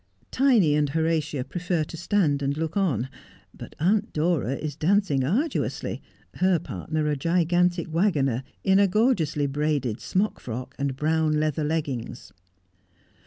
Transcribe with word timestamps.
Tiny 0.31 0.73
and 0.73 0.89
Horatia 0.89 1.43
prefer 1.43 1.83
to 1.83 1.95
stand 1.95 2.41
and 2.41 2.57
look 2.57 2.75
on, 2.75 3.07
but 3.53 3.75
Aunt 3.79 4.11
Dora 4.13 4.55
is 4.55 4.75
dancing 4.75 5.23
arduously, 5.23 6.01
her 6.37 6.57
partner 6.57 7.05
a 7.07 7.15
gigantic 7.15 7.85
waggoner 7.87 8.41
in 8.63 8.79
a 8.79 8.87
gorgeously 8.87 9.45
braided 9.45 9.99
smock 9.99 10.39
frock 10.39 10.73
and 10.79 10.95
brown 10.95 11.33
leather 11.39 11.63
leggings. 11.63 12.31